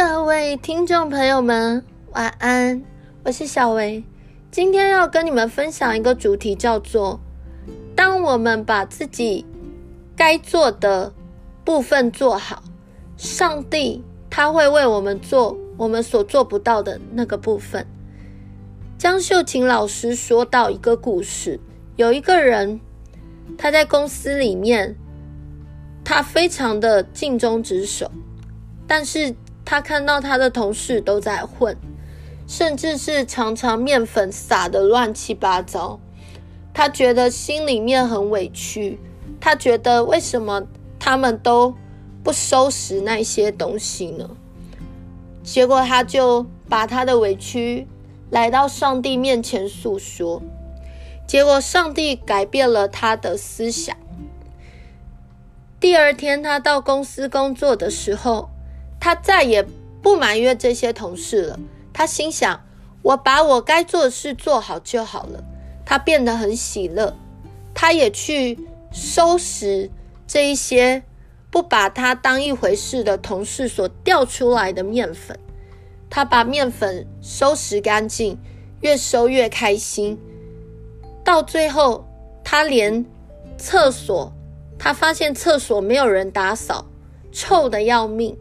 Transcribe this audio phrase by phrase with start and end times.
[0.00, 2.80] 各位听众朋友们，晚安，
[3.24, 4.04] 我是小薇。
[4.48, 7.18] 今天要跟你们分享一个主题，叫做
[7.96, 9.44] “当我们把自己
[10.14, 11.12] 该做的
[11.64, 12.62] 部分做好，
[13.16, 17.84] 上帝他会为我们做我们所做不到的那个部分。”
[18.96, 21.58] 江秀琴老师说到一个故事，
[21.96, 22.80] 有一个人
[23.58, 24.94] 他在公司里面，
[26.04, 28.08] 他非常的尽忠职守，
[28.86, 29.34] 但是
[29.70, 31.76] 他看到他的同事都在混。
[32.46, 36.00] 甚至是常常面粉撒得乱七八糟，
[36.72, 38.98] 他觉得心里面很委屈。
[39.38, 40.62] 他觉得为什么
[40.98, 41.74] 他们都
[42.24, 44.30] 不收拾那些东西呢？
[45.42, 47.86] 结果他就把他的委屈
[48.30, 50.40] 来到上帝面前诉说。
[51.26, 53.94] 结果上帝改变了他的思想。
[55.78, 58.48] 第二天他到公司工作的时候，
[59.00, 59.66] 他再也
[60.02, 61.58] 不埋怨这些同事了。
[61.92, 62.60] 他心想
[63.02, 65.42] ：“我把我该做的事做好就好了。”
[65.84, 67.16] 他变得很喜乐，
[67.74, 68.58] 他也去
[68.92, 69.90] 收拾
[70.26, 71.02] 这一些
[71.50, 75.38] 不把他当一回事的同事所掉出来的面粉。
[76.10, 78.38] 他把面粉收拾干净，
[78.80, 80.18] 越收越开心。
[81.24, 82.06] 到最后，
[82.44, 83.04] 他连
[83.56, 84.32] 厕所，
[84.78, 86.86] 他发现厕所没有人打扫，
[87.32, 88.36] 臭的要命。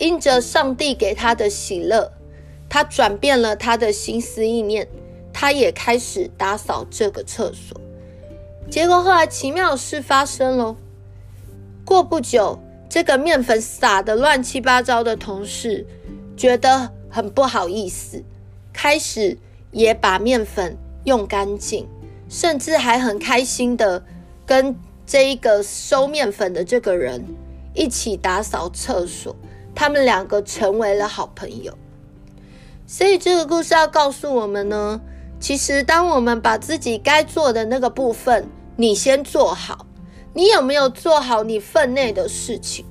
[0.00, 2.10] 因着上帝给他的喜乐，
[2.70, 4.88] 他转变了他的心思意念，
[5.30, 7.78] 他也开始打扫这个厕所。
[8.70, 10.74] 结果后来奇妙事发生了，
[11.84, 15.86] 过不久，这个面粉撒的乱七八糟的同事
[16.34, 18.24] 觉得很不好意思，
[18.72, 19.36] 开始
[19.70, 21.86] 也把面粉用干净，
[22.30, 24.02] 甚至还很开心的
[24.46, 27.22] 跟这一个收面粉的这个人
[27.74, 29.36] 一起打扫厕所。
[29.74, 31.76] 他们两个成为了好朋友，
[32.86, 35.00] 所以这个故事要告诉我们呢，
[35.38, 39.86] 其实当我们把自己该做的那个部分，你先做好，
[40.34, 42.84] 你有没有做好你分内的事情？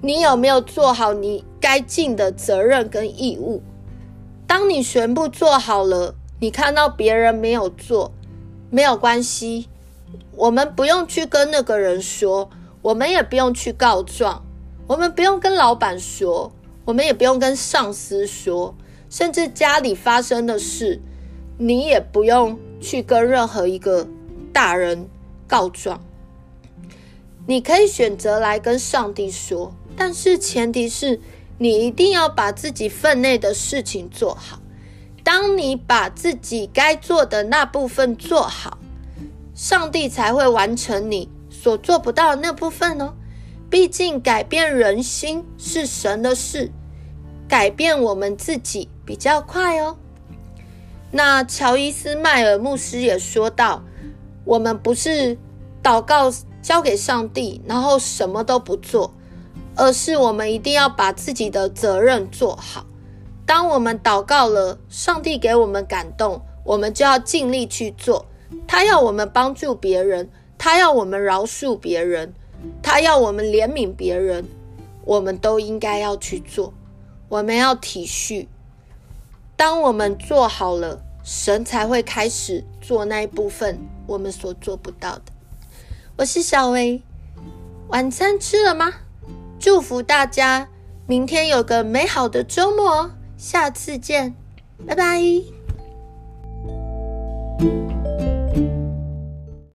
[0.00, 3.62] 你有没有做好你该尽的责任跟义务？
[4.46, 8.12] 当你全部做好了，你看到别人没有做，
[8.70, 9.68] 没有关系，
[10.36, 12.48] 我们不用去跟那个人说，
[12.80, 14.44] 我们也不用去告状。
[14.88, 16.50] 我们不用跟老板说，
[16.86, 18.74] 我们也不用跟上司说，
[19.10, 20.98] 甚至家里发生的事，
[21.58, 24.08] 你也不用去跟任何一个
[24.50, 25.06] 大人
[25.46, 26.00] 告状。
[27.46, 31.20] 你可以选择来跟上帝说，但是前提是
[31.58, 34.58] 你一定要把自己分内的事情做好。
[35.22, 38.78] 当你把自己该做的那部分做好，
[39.54, 43.12] 上帝才会完成你所做不到的那部分哦。
[43.70, 46.70] 毕竟改变人心是神的事，
[47.46, 49.96] 改变我们自己比较快哦。
[51.10, 53.82] 那乔伊斯迈尔牧师也说到，
[54.44, 55.36] 我们不是
[55.82, 59.14] 祷告交给上帝，然后什么都不做，
[59.74, 62.86] 而是我们一定要把自己的责任做好。
[63.44, 68.24] 当我们祷告了，上帝给我们感动，我们就要尽力去做。
[68.66, 72.32] 他要我们帮助别人，他要我们饶恕别人。
[72.90, 74.46] 他要我们怜悯别人，
[75.04, 76.72] 我们都应该要去做。
[77.28, 78.46] 我们要体恤。
[79.58, 85.24] 当我们做好了，神才会开始做那一部分我们所做不到的。
[86.16, 87.02] 我是小薇，
[87.88, 88.94] 晚餐吃了吗？
[89.60, 90.70] 祝福大家
[91.06, 94.34] 明天有个美好的周末，下次见，
[94.86, 95.57] 拜拜。